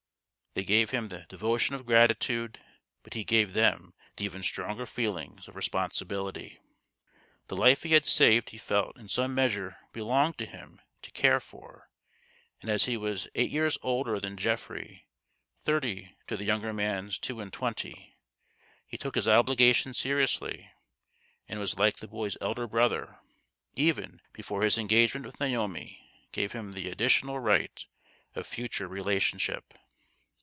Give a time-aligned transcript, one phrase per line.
[0.53, 2.59] They gave him the devotion of gratitude,
[3.03, 6.01] but he gave them the even stronger feeling of THE GHOST OF THE PAST.
[6.11, 6.61] 161
[7.47, 7.47] responsibility.
[7.47, 11.39] The life he had saved he felt in some measure belonged to him to care
[11.39, 11.89] for;
[12.59, 15.07] and as he was eight years older than Geoffrey
[15.63, 18.17] thirty to the younger man's two and twenty
[18.85, 20.69] he took his obligation seriously,
[21.47, 23.19] and was like the boy's elder brother,
[23.75, 27.85] even before his engagement with Naomi gave him the additional right
[28.35, 29.75] of future relationship.